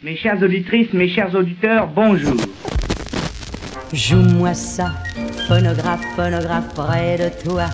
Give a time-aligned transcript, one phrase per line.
[0.00, 2.36] Mes chères auditrices, mes chers auditeurs, bonjour.
[3.92, 4.92] Joue-moi ça,
[5.48, 7.64] phonographe, phonographe près de toi.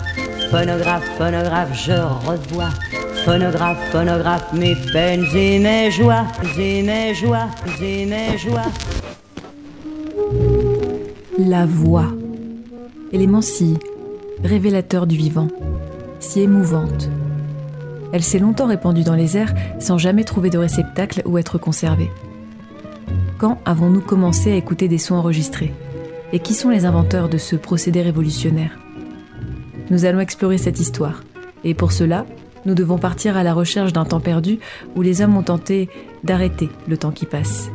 [0.49, 2.71] Phonographe, phonographe, je revois.
[3.25, 6.25] Phonographe, phonographe, mes peines et mes joies,
[6.57, 7.47] et mes joies,
[7.79, 8.71] et mes joies.
[11.37, 12.11] La voix.
[13.11, 13.77] Élément si
[14.43, 15.49] révélateur du vivant,
[16.19, 17.07] si émouvante.
[18.15, 22.09] Elle s'est longtemps répandue dans les airs sans jamais trouver de réceptacle ou être conservée.
[23.37, 25.73] Quand avons-nous commencé à écouter des sons enregistrés?
[26.31, 28.79] Et qui sont les inventeurs de ce procédé révolutionnaire?
[29.89, 31.25] Nous allons explorer cette histoire.
[31.65, 32.25] Et pour cela,
[32.65, 34.59] nous devons partir à la recherche d'un temps perdu
[34.95, 35.89] où les hommes ont tenté
[36.23, 37.69] d'arrêter le temps qui passe.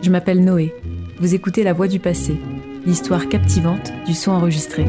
[0.00, 0.72] Je m'appelle Noé.
[1.18, 2.36] Vous écoutez La Voix du passé,
[2.86, 4.86] l'histoire captivante du son enregistré.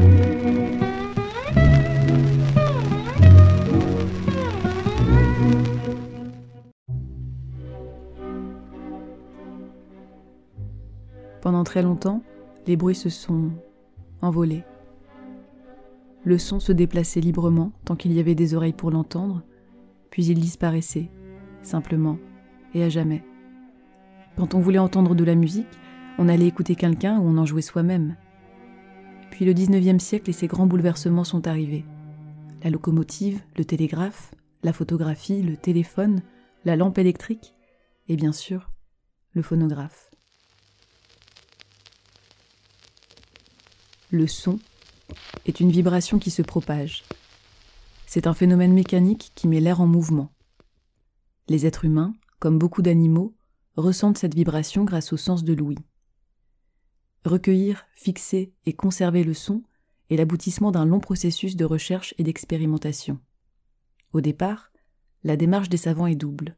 [11.40, 12.22] Pendant très longtemps,
[12.66, 13.50] les bruits se sont
[14.20, 14.62] envolés.
[16.24, 19.42] Le son se déplaçait librement tant qu'il y avait des oreilles pour l'entendre,
[20.10, 21.08] puis il disparaissait,
[21.62, 22.18] simplement
[22.74, 23.24] et à jamais.
[24.36, 25.66] Quand on voulait entendre de la musique,
[26.18, 28.16] on allait écouter quelqu'un ou on en jouait soi-même.
[29.30, 31.86] Puis le 19e siècle et ses grands bouleversements sont arrivés.
[32.62, 36.22] La locomotive, le télégraphe, la photographie, le téléphone,
[36.64, 37.54] la lampe électrique
[38.08, 38.70] et bien sûr
[39.32, 40.10] le phonographe.
[44.10, 44.58] Le son
[45.46, 47.04] est une vibration qui se propage.
[48.06, 50.32] C'est un phénomène mécanique qui met l'air en mouvement.
[51.48, 53.34] Les êtres humains, comme beaucoup d'animaux,
[53.76, 55.78] ressentent cette vibration grâce au sens de l'ouïe.
[57.24, 59.62] Recueillir, fixer et conserver le son
[60.10, 63.20] est l'aboutissement d'un long processus de recherche et d'expérimentation.
[64.12, 64.72] Au départ,
[65.22, 66.56] la démarche des savants est double.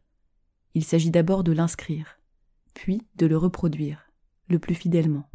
[0.75, 2.19] Il s'agit d'abord de l'inscrire,
[2.75, 4.11] puis de le reproduire,
[4.49, 5.29] le plus fidèlement.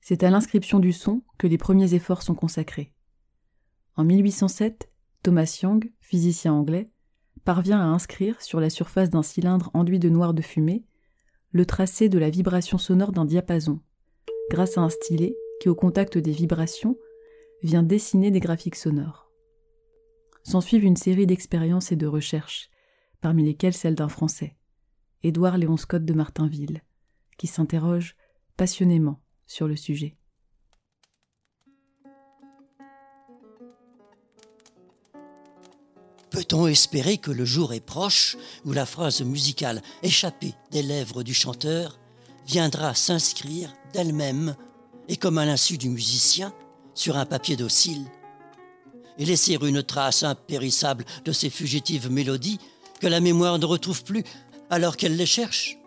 [0.00, 2.94] C'est à l'inscription du son que les premiers efforts sont consacrés.
[3.96, 4.90] En 1807,
[5.22, 6.90] Thomas Young, physicien anglais,
[7.44, 10.84] parvient à inscrire sur la surface d'un cylindre enduit de noir de fumée
[11.52, 13.80] le tracé de la vibration sonore d'un diapason,
[14.50, 16.96] grâce à un stylet qui, au contact des vibrations,
[17.62, 19.29] vient dessiner des graphiques sonores.
[20.42, 22.70] S'ensuivent une série d'expériences et de recherches,
[23.20, 24.56] parmi lesquelles celle d'un Français,
[25.22, 26.82] Édouard Léon Scott de Martinville,
[27.36, 28.16] qui s'interroge
[28.56, 30.16] passionnément sur le sujet.
[36.30, 41.34] Peut-on espérer que le jour est proche où la phrase musicale échappée des lèvres du
[41.34, 41.98] chanteur
[42.46, 44.54] viendra s'inscrire d'elle-même
[45.08, 46.54] et comme à l'insu du musicien
[46.94, 48.04] sur un papier docile
[49.20, 52.58] et laisser une trace impérissable de ces fugitives mélodies
[53.00, 54.24] que la mémoire ne retrouve plus
[54.70, 55.78] alors qu'elle les cherche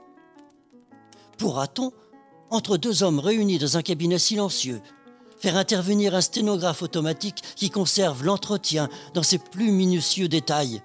[1.37, 1.91] Pourra-t-on
[2.51, 4.81] entre deux hommes réunis dans un cabinet silencieux,
[5.39, 10.81] faire intervenir un sténographe automatique qui conserve l'entretien dans ses plus minutieux détails,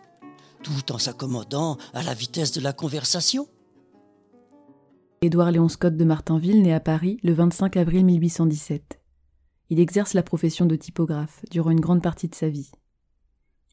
[0.62, 3.46] tout en s'accommodant à la vitesse de la conversation?
[5.20, 8.97] Édouard Léon Scott de Martinville naît à Paris le 25 avril 1817.
[9.70, 12.72] Il exerce la profession de typographe durant une grande partie de sa vie.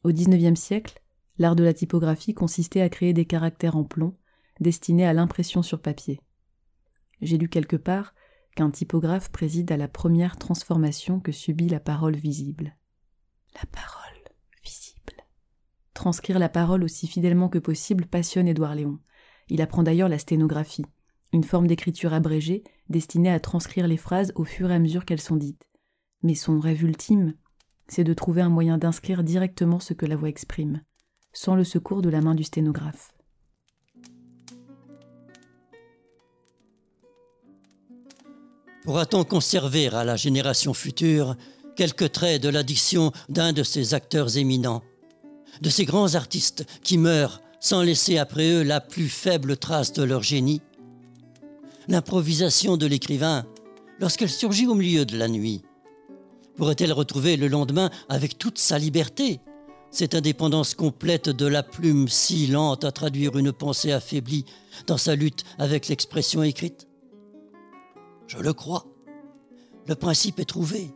[0.04, 1.00] Au XIXe siècle,
[1.38, 4.14] l'art de la typographie consistait à créer des caractères en plomb
[4.60, 6.20] destinés à l'impression sur papier.
[7.22, 8.14] J'ai lu quelque part
[8.54, 12.76] qu'un typographe préside à la première transformation que subit la parole visible.
[13.54, 14.22] La parole
[14.62, 15.24] visible.
[15.94, 18.98] Transcrire la parole aussi fidèlement que possible passionne Édouard Léon.
[19.48, 20.84] Il apprend d'ailleurs la sténographie,
[21.32, 25.20] une forme d'écriture abrégée destinée à transcrire les phrases au fur et à mesure qu'elles
[25.20, 25.66] sont dites.
[26.22, 27.34] Mais son rêve ultime,
[27.88, 30.82] c'est de trouver un moyen d'inscrire directement ce que la voix exprime,
[31.32, 33.12] sans le secours de la main du sténographe.
[38.84, 41.36] Pourra-t-on conserver à la génération future
[41.74, 44.82] quelques traits de l'addiction d'un de ces acteurs éminents,
[45.60, 50.04] de ces grands artistes qui meurent sans laisser après eux la plus faible trace de
[50.04, 50.62] leur génie?
[51.88, 53.44] L'improvisation de l'écrivain,
[53.98, 55.64] lorsqu'elle surgit au milieu de la nuit,
[56.56, 59.40] pourrait-elle retrouver le lendemain avec toute sa liberté?
[59.90, 64.44] Cette indépendance complète de la plume si lente à traduire une pensée affaiblie
[64.86, 66.88] dans sa lutte avec l'expression écrite
[68.26, 68.86] je le crois.
[69.86, 70.90] Le principe est trouvé.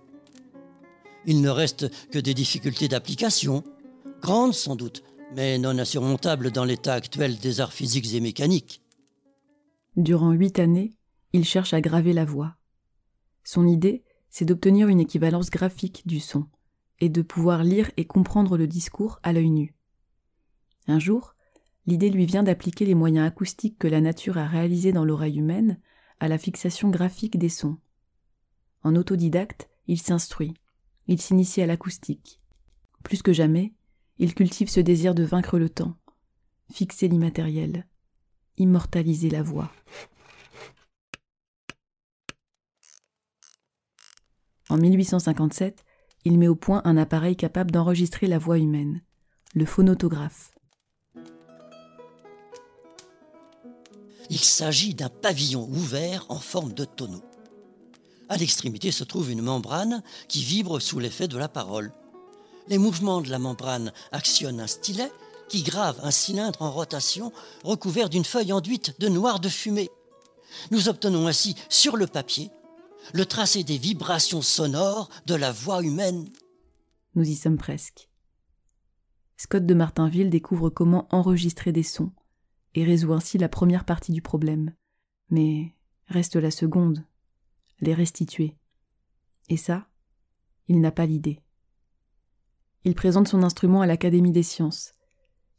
[1.27, 3.63] Il ne reste que des difficultés d'application,
[4.21, 5.03] grandes sans doute,
[5.37, 8.83] mais non insurmontables dans l'état actuel des arts physiques et mécaniques.
[9.97, 10.93] Durant huit années,
[11.33, 12.57] il cherche à graver la voix.
[13.45, 16.47] Son idée, c'est d'obtenir une équivalence graphique du son,
[17.01, 19.75] et de pouvoir lire et comprendre le discours à l'œil nu.
[20.87, 21.35] Un jour,
[21.87, 25.79] l'idée lui vient d'appliquer les moyens acoustiques que la nature a réalisés dans l'oreille humaine
[26.21, 27.79] à la fixation graphique des sons.
[28.83, 30.55] En autodidacte, il s'instruit,
[31.07, 32.41] il s'initie à l'acoustique.
[33.03, 33.73] Plus que jamais,
[34.19, 35.97] il cultive ce désir de vaincre le temps,
[36.71, 37.87] fixer l'immatériel,
[38.59, 39.73] immortaliser la voix.
[44.71, 45.85] En 1857,
[46.25, 49.03] il met au point un appareil capable d'enregistrer la voix humaine,
[49.53, 50.53] le phonotographe.
[54.29, 57.23] Il s'agit d'un pavillon ouvert en forme de tonneau.
[58.29, 61.93] À l'extrémité se trouve une membrane qui vibre sous l'effet de la parole.
[62.69, 65.11] Les mouvements de la membrane actionnent un stylet
[65.49, 67.33] qui grave un cylindre en rotation
[67.65, 69.91] recouvert d'une feuille enduite de noir de fumée.
[70.71, 72.53] Nous obtenons ainsi sur le papier
[73.15, 76.29] le tracé des vibrations sonores de la voix humaine.
[77.15, 78.09] Nous y sommes presque.
[79.37, 82.13] Scott de Martinville découvre comment enregistrer des sons
[82.75, 84.75] et résout ainsi la première partie du problème.
[85.31, 85.75] Mais
[86.07, 87.05] reste la seconde,
[87.81, 88.57] les restituer.
[89.49, 89.89] Et ça,
[90.69, 91.41] il n'a pas l'idée.
[92.85, 94.95] Il présente son instrument à l'Académie des sciences.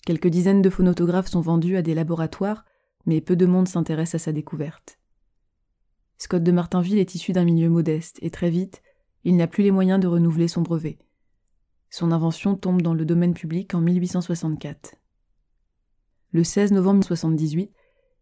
[0.06, 2.66] Quelques dizaines de phonotographes sont vendus à des laboratoires,
[3.06, 5.01] mais peu de monde s'intéresse à sa découverte.
[6.22, 8.84] Scott de Martinville est issu d'un milieu modeste, et très vite,
[9.24, 11.00] il n'a plus les moyens de renouveler son brevet.
[11.90, 14.98] Son invention tombe dans le domaine public en 1864.
[16.30, 17.72] Le 16 novembre 1978,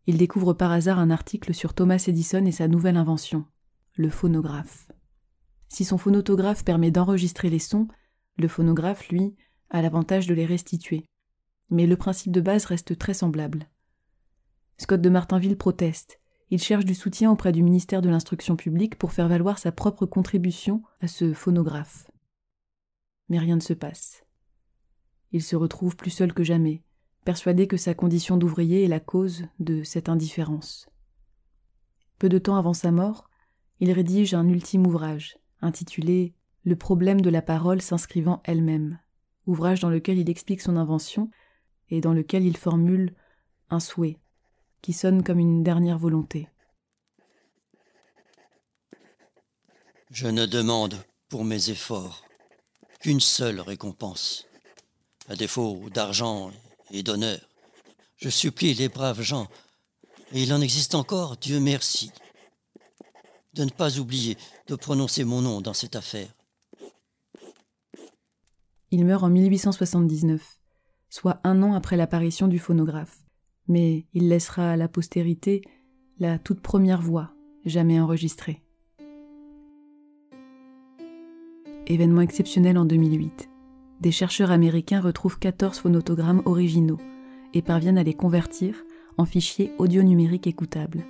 [0.07, 3.43] il découvre par hasard un article sur Thomas Edison et sa nouvelle invention,
[3.95, 4.89] le phonographe.
[5.67, 7.89] Si son phonotographe permet d'enregistrer les sons,
[8.37, 9.35] le phonographe, lui,
[9.71, 11.05] a l'avantage de les restituer.
[11.69, 13.67] Mais le principe de base reste très semblable.
[14.77, 16.18] Scott de Martinville proteste.
[16.51, 20.07] Il cherche du soutien auprès du ministère de l'Instruction publique pour faire valoir sa propre
[20.07, 22.09] contribution à ce phonographe.
[23.29, 24.23] Mais rien ne se passe.
[25.31, 26.81] Il se retrouve plus seul que jamais,
[27.23, 30.89] persuadé que sa condition d'ouvrier est la cause de cette indifférence.
[32.17, 33.29] Peu de temps avant sa mort,
[33.79, 38.99] il rédige un ultime ouvrage, intitulé Le problème de la parole s'inscrivant elle-même,
[39.45, 41.29] ouvrage dans lequel il explique son invention
[41.89, 43.13] et dans lequel il formule
[43.69, 44.17] un souhait
[44.81, 46.47] qui sonne comme une dernière volonté.
[50.11, 50.95] Je ne demande
[51.29, 52.23] pour mes efforts
[52.99, 54.45] qu'une seule récompense,
[55.27, 56.51] à défaut d'argent
[56.91, 57.39] et d'honneur.
[58.17, 59.47] Je supplie les braves gens,
[60.31, 62.11] et il en existe encore, Dieu merci,
[63.53, 64.37] de ne pas oublier
[64.67, 66.27] de prononcer mon nom dans cette affaire.
[68.91, 70.59] Il meurt en 1879,
[71.09, 73.23] soit un an après l'apparition du phonographe,
[73.69, 75.61] mais il laissera à la postérité
[76.19, 77.31] la toute première voix
[77.65, 78.61] jamais enregistrée.
[81.87, 83.49] Événement exceptionnel en 2008
[84.01, 86.99] des chercheurs américains retrouvent 14 phonotogrammes originaux
[87.53, 88.85] et parviennent à les convertir
[89.17, 91.03] en fichiers audio numériques écoutables.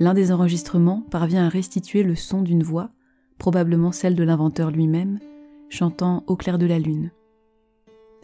[0.00, 2.90] L'un des enregistrements parvient à restituer le son d'une voix,
[3.38, 5.20] probablement celle de l'inventeur lui-même,
[5.68, 7.12] chantant Au clair de la lune.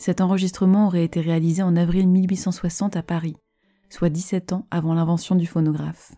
[0.01, 3.37] Cet enregistrement aurait été réalisé en avril 1860 à Paris,
[3.91, 6.13] soit 17 ans avant l'invention du phonographe.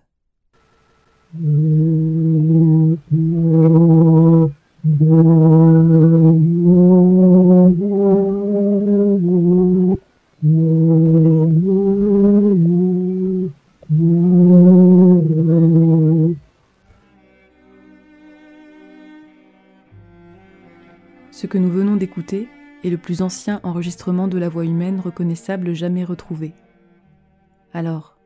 [21.32, 22.46] Ce que nous venons d'écouter
[22.84, 26.52] est le plus ancien enregistrement de la voix humaine reconnaissable jamais retrouvé.
[27.72, 28.18] Alors,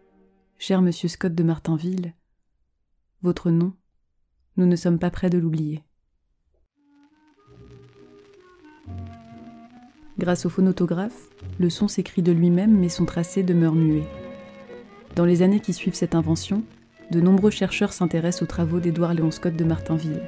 [0.59, 2.15] cher monsieur Scott de Martinville,
[3.23, 3.73] votre nom,
[4.57, 5.83] nous ne sommes pas près de l'oublier.
[10.19, 14.07] Grâce au phonotographe, le son s'écrit de lui-même mais son tracé demeure muet.
[15.15, 16.65] Dans les années qui suivent cette invention,
[17.11, 20.23] de nombreux chercheurs s'intéressent aux travaux d'Édouard Léon Scott de Martinville.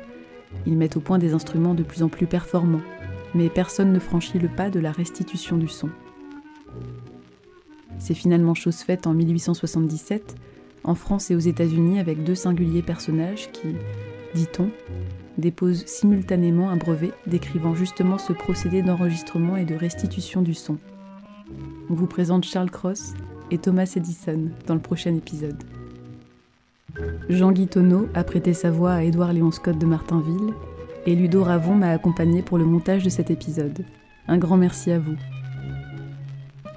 [0.66, 2.82] Ils mettent au point des instruments de plus en plus performants,
[3.34, 5.90] mais personne ne franchit le pas de la restitution du son.
[7.98, 10.36] C'est finalement chose faite en 1877,
[10.84, 13.68] en France et aux États-Unis, avec deux singuliers personnages qui,
[14.34, 14.70] dit-on,
[15.36, 20.78] dépose simultanément un brevet décrivant justement ce procédé d'enregistrement et de restitution du son.
[21.90, 23.14] On vous présente Charles Cross
[23.50, 25.62] et Thomas Edison dans le prochain épisode.
[27.28, 30.54] Jean Guitonneau a prêté sa voix à Édouard Léon Scott de Martinville
[31.08, 33.82] et Ludo Ravon m'a accompagné pour le montage de cet épisode.
[34.26, 35.16] Un grand merci à vous.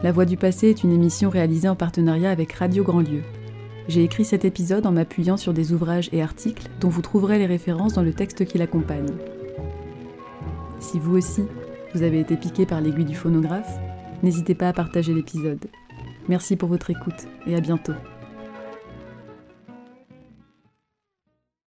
[0.03, 3.23] La Voix du passé est une émission réalisée en partenariat avec Radio Grandlieu.
[3.89, 7.45] J'ai écrit cet épisode en m'appuyant sur des ouvrages et articles dont vous trouverez les
[7.45, 9.11] références dans le texte qui l'accompagne.
[10.79, 11.43] Si vous aussi,
[11.93, 13.79] vous avez été piqué par l'aiguille du phonographe,
[14.23, 15.65] n'hésitez pas à partager l'épisode.
[16.29, 17.95] Merci pour votre écoute et à bientôt.